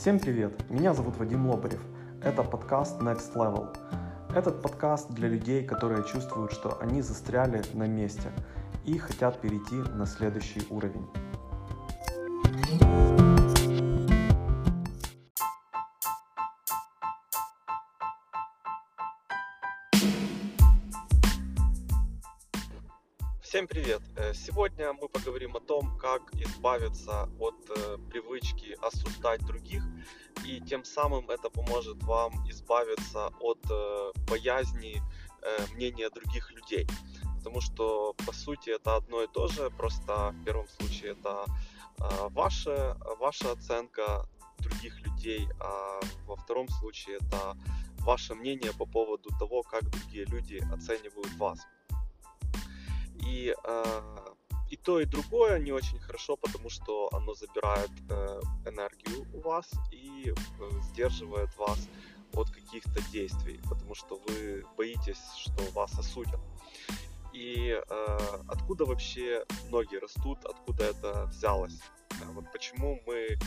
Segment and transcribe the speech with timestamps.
[0.00, 0.54] Всем привет!
[0.70, 1.82] Меня зовут Вадим Лобарев.
[2.22, 3.76] Это подкаст Next Level.
[4.34, 8.32] Этот подкаст для людей, которые чувствуют, что они застряли на месте
[8.86, 11.06] и хотят перейти на следующий уровень.
[24.50, 29.84] Сегодня мы поговорим о том, как избавиться от э, привычки осуждать других,
[30.44, 35.00] и тем самым это поможет вам избавиться от э, боязни
[35.42, 36.84] э, мнения других людей.
[37.38, 41.44] Потому что, по сути, это одно и то же, просто в первом случае это
[41.98, 44.26] э, ваша, ваша оценка
[44.58, 47.56] других людей, а во втором случае это
[48.00, 51.60] ваше мнение по поводу того, как другие люди оценивают вас.
[53.24, 54.00] И, э,
[54.70, 59.68] и то, и другое не очень хорошо, потому что оно забирает э, энергию у вас
[59.90, 61.88] и э, сдерживает вас
[62.34, 66.40] от каких-то действий, потому что вы боитесь, что вас осудят.
[67.32, 68.18] И э,
[68.48, 71.80] откуда вообще ноги растут, откуда это взялось?
[72.10, 73.38] Э, Вот почему мы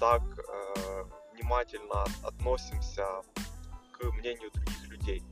[0.00, 3.22] так э, внимательно относимся
[3.92, 5.22] к мнению других людей?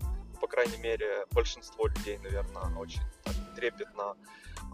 [0.42, 4.16] По крайней мере, большинство людей, наверное, очень так трепетно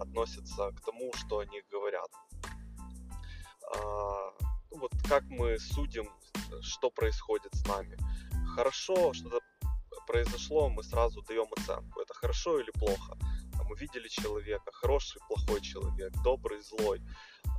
[0.00, 2.10] относятся к тому, что они говорят.
[3.76, 4.32] А,
[4.70, 6.08] ну вот как мы судим,
[6.62, 7.98] что происходит с нами.
[8.54, 9.40] Хорошо, что-то
[10.06, 12.00] произошло, мы сразу даем оценку.
[12.00, 13.18] Это хорошо или плохо?
[13.52, 17.02] Там, увидели человека, хороший, плохой человек, добрый, злой.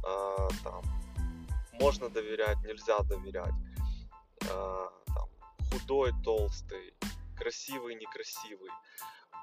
[0.04, 0.82] А, там,
[1.74, 3.54] можно доверять, нельзя доверять.
[4.50, 5.30] А, там,
[5.72, 6.96] худой, толстый,
[7.40, 8.72] красивый, некрасивый.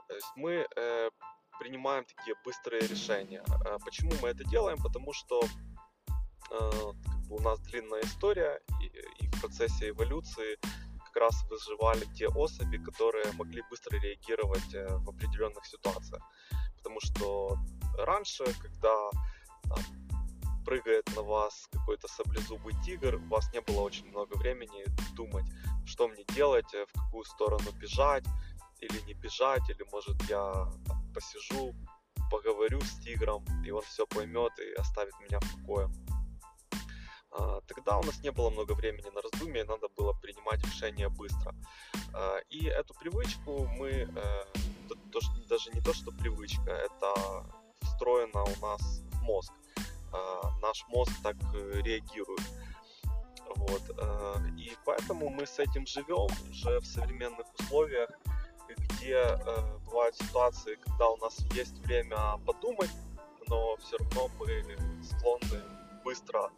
[0.09, 1.11] То есть мы э,
[1.59, 3.43] принимаем такие быстрые решения.
[3.49, 4.79] А Почему мы это делаем?
[4.83, 5.41] Потому что
[6.51, 6.71] э,
[7.05, 8.87] как бы у нас длинная история, и,
[9.25, 10.59] и в процессе эволюции
[11.07, 16.23] как раз выживали те особи, которые могли быстро реагировать э, в определенных ситуациях.
[16.77, 17.57] Потому что
[17.99, 19.11] раньше, когда
[19.63, 19.79] там,
[20.65, 24.85] прыгает на вас какой-то саблезубый тигр, у вас не было очень много времени
[25.15, 25.47] думать,
[25.87, 28.25] что мне делать, э, в какую сторону бежать,
[28.81, 30.69] или не бежать, или может я
[31.15, 31.75] посижу,
[32.31, 35.91] поговорю с тигром, и он все поймет и оставит меня в покое.
[37.31, 41.55] А, Тогда у нас не было много времени на раздумье, надо было принимать решения быстро.
[42.13, 44.45] А, И эту привычку мы, э,
[45.49, 47.47] даже не то, что привычка, это
[47.83, 49.53] встроено у нас в мозг.
[50.13, 52.43] А, Наш мозг так э, реагирует.
[53.57, 53.83] Вот.
[53.99, 58.11] э, И поэтому мы с этим живем уже в современных условиях,
[58.69, 62.91] где э, бывают ситуации, когда у нас есть время подумать,
[63.49, 65.63] но все равно мы склонны
[66.05, 66.51] быстро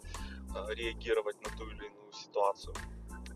[0.54, 2.74] э, реагировать на ту или иную ситуацию,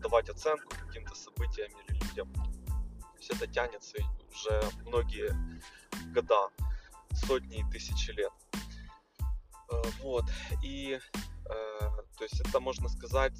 [0.01, 2.33] давать оценку каким-то событиям или людям.
[2.33, 3.97] То есть это тянется
[4.31, 5.33] уже многие
[6.13, 6.49] года,
[7.13, 8.31] сотни и тысячи лет.
[10.01, 10.25] Вот.
[10.61, 10.99] И
[11.45, 13.33] то есть это можно сказать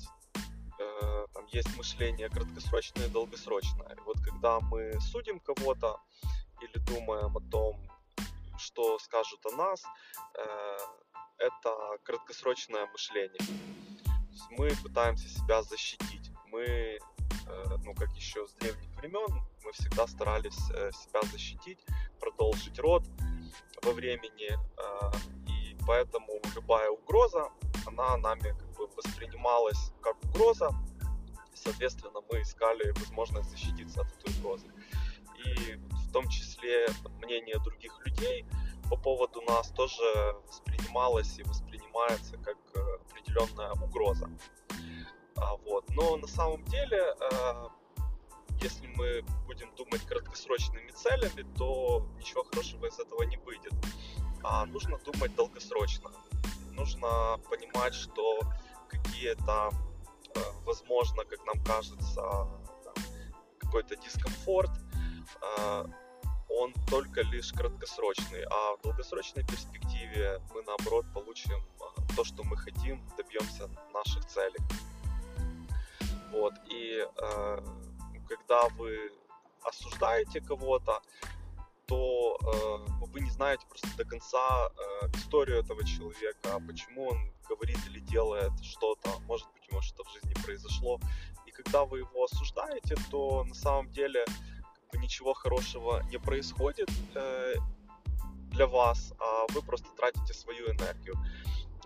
[0.80, 3.96] э, там есть мышление краткосрочное и долгосрочное.
[3.96, 6.00] И вот когда мы судим кого-то
[6.62, 7.80] или думаем о том,
[8.58, 9.84] что скажут о нас,
[10.36, 10.78] э,
[11.38, 13.42] это краткосрочное мышление.
[14.52, 16.32] Мы пытаемся себя защитить.
[16.48, 17.00] Мы, э,
[17.84, 21.80] ну как еще с древних времен, мы всегда старались э, себя защитить,
[22.20, 23.04] продолжить род
[23.82, 24.52] во времени.
[24.52, 25.12] э,
[25.48, 27.50] и поэтому любая угроза,
[27.88, 30.72] она нами как бы воспринималась как угроза,
[31.54, 34.68] соответственно, мы искали возможность защититься от этой угрозы.
[35.46, 36.88] И в том числе
[37.22, 38.46] мнение других людей
[38.90, 40.04] по поводу нас тоже
[40.48, 42.80] воспринималось и воспринимается как э,
[43.10, 44.30] определенная угроза.
[45.36, 45.90] А, вот.
[45.90, 47.68] Но на самом деле, э,
[48.62, 53.74] если мы будем думать краткосрочными целями, то ничего хорошего из этого не выйдет.
[54.44, 56.12] А нужно думать долгосрочно.
[56.74, 58.40] Нужно понимать, что
[58.90, 59.70] какие-то
[60.36, 62.48] э, возможно, как нам кажется,
[63.60, 64.72] какой-то дискомфорт,
[65.42, 65.86] э,
[66.50, 72.58] он только лишь краткосрочный, а в долгосрочной перспективе мы наоборот получим э, то, что мы
[72.58, 74.60] хотим, добьемся наших целей.
[76.32, 77.62] Вот, и э,
[78.28, 79.12] когда вы
[79.64, 81.02] осуждаете кого-то,
[81.86, 87.78] то э, вы не знаете просто до конца э, историю этого человека, почему он говорит
[87.90, 91.00] или делает что-то, может быть, у что-то в жизни произошло.
[91.46, 96.90] И когда вы его осуждаете, то на самом деле как бы, ничего хорошего не происходит
[97.16, 97.56] э,
[98.52, 101.16] для вас, а вы просто тратите свою энергию.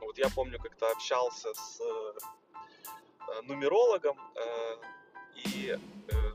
[0.02, 4.76] Вот я помню, как-то общался с э, нумерологом э,
[5.46, 6.32] и э,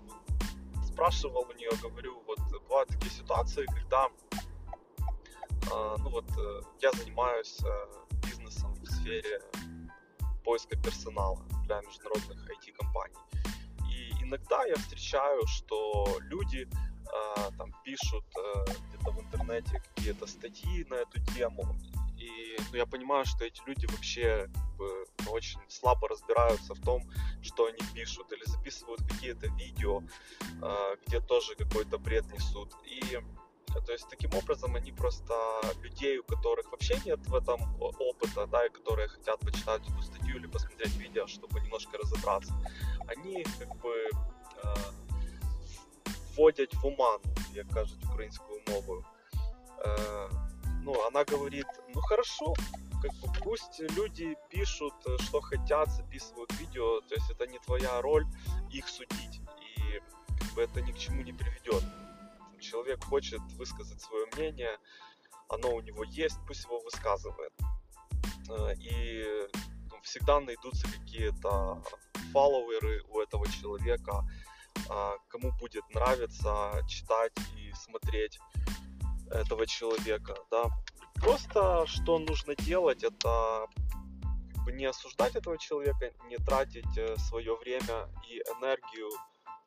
[0.93, 4.09] спрашивал у нее, говорю, вот бывают такие ситуации, когда
[5.41, 9.41] э, ну вот э, я занимаюсь э, бизнесом в сфере
[10.45, 13.17] поиска персонала для международных IT-компаний.
[13.91, 18.25] И иногда я встречаю, что люди э, там пишут
[18.89, 21.77] где-то в интернете какие-то статьи на эту тему,
[22.19, 24.49] и ну, я понимаю, что эти люди вообще
[24.83, 27.03] бы, очень слабо разбираются в том,
[27.43, 30.03] что они пишут, или записывают какие-то видео,
[30.63, 32.75] э, где тоже какой-то бред несут.
[32.85, 33.19] И
[33.87, 35.35] то есть таким образом они просто
[35.83, 40.37] людей, у которых вообще нет в этом опыта, да, и которые хотят почитать эту статью
[40.37, 42.53] или посмотреть видео, чтобы немножко разобраться,
[43.07, 43.95] они как бы
[44.63, 44.75] э,
[46.37, 49.05] вводять в оману, як кажуть українською мовою.
[49.85, 50.29] Э,
[50.83, 52.55] ну, она говорит, ну хорошо,
[53.03, 58.25] как бы пусть люди пишут, что хотят, записывают видео, то есть это не твоя роль
[58.71, 59.41] их судить,
[59.77, 60.01] и
[60.41, 61.83] как бы это ни к чему не приведет
[62.63, 64.79] человек хочет высказать свое мнение,
[65.49, 67.53] оно у него есть, пусть его высказывает.
[68.49, 69.27] Э, и
[69.91, 71.83] ну, всегда найдутся какие-то
[72.33, 74.25] фолловеры у этого человека,
[74.89, 78.39] а, кому будет нравиться читать и смотреть
[79.31, 80.65] этого человека, да.
[81.23, 83.67] Просто что нужно делать, это
[84.73, 89.09] не осуждать этого человека, не тратить э, свое время и энергию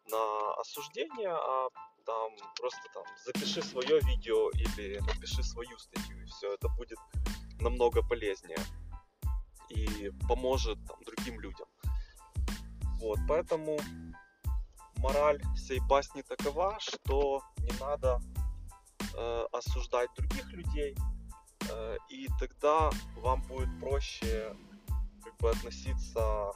[0.09, 1.69] на осуждение, а
[2.05, 6.99] там просто там запиши свое видео или напиши свою статью, и все, это будет
[7.61, 8.59] намного полезнее
[9.69, 11.67] и поможет там, другим людям.
[12.99, 13.79] Вот, поэтому
[14.97, 18.19] мораль всей басни такова, что не надо
[19.15, 20.95] э, осуждать других людей,
[22.09, 24.55] и тогда вам будет проще
[25.23, 26.51] как бы относиться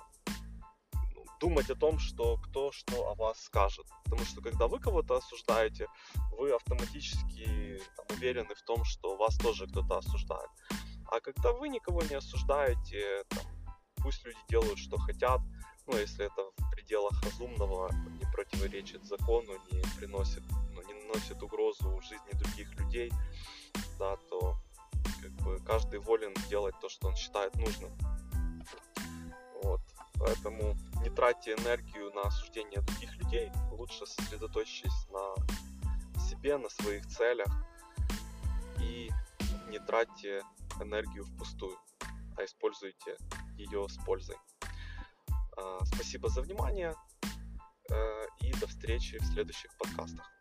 [1.39, 3.85] думать о том, что кто что о вас скажет.
[4.03, 5.87] Потому что когда вы кого-то осуждаете,
[6.37, 10.49] вы автоматически там, уверены в том, что вас тоже кто-то осуждает.
[11.11, 13.43] А когда вы никого не осуждаете, там,
[13.97, 15.41] пусть люди делают, что хотят,
[15.87, 20.43] ну, если это в пределах разумного, не противоречит закону, не приносит,
[20.75, 23.11] ну, не наносит угрозу жизни других людей,
[23.97, 24.58] да, то
[25.69, 27.91] каждый волен делать то, что он считает нужным.
[29.61, 29.81] Вот.
[30.17, 37.51] Поэтому не тратьте энергию на осуждение других людей, лучше сосредоточьтесь на себе, на своих целях
[38.81, 39.11] и
[39.67, 40.41] не тратьте
[40.81, 41.77] энергию впустую,
[42.35, 43.15] а используйте
[43.55, 44.37] ее с пользой.
[45.55, 46.95] А, спасибо за внимание
[47.91, 50.38] э, и до встречи в следующих подкастах.